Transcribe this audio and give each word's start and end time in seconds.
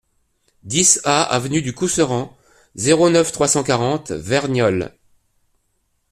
dix 0.63 0.99
A 1.03 1.21
avenue 1.21 1.61
du 1.61 1.75
Couserans, 1.75 2.35
zéro 2.73 3.11
neuf, 3.11 3.31
trois 3.31 3.47
cent 3.47 3.61
quarante, 3.63 4.09
Verniolle 4.09 4.95